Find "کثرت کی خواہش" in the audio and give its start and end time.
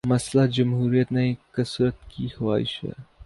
1.51-2.83